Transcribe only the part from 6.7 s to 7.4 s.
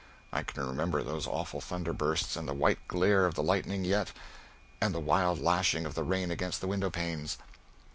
panes.